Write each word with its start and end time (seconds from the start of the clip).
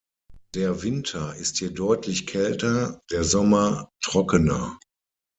Der 0.55 0.81
Winter 0.81 1.35
ist 1.35 1.57
hier 1.59 1.69
deutlich 1.71 2.25
kälter, 2.25 2.99
der 3.11 3.23
Sommer 3.23 3.91
trockener. 4.03 4.79